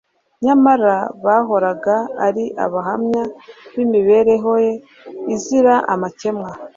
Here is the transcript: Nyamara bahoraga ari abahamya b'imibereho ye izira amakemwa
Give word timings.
Nyamara 0.45 0.95
bahoraga 1.25 1.95
ari 2.27 2.45
abahamya 2.65 3.23
b'imibereho 3.73 4.51
ye 4.65 4.73
izira 5.35 5.75
amakemwa 5.93 6.49